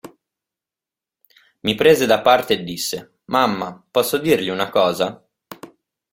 Mi 1.59 1.75
prese 1.75 2.07
da 2.07 2.21
pare 2.21 2.47
e 2.47 2.63
disse: 2.63 3.19
"Mamma, 3.25 3.85
posso 3.91 4.17
dirgli 4.17 4.49
una 4.49 4.69
cosa?". 4.71 5.23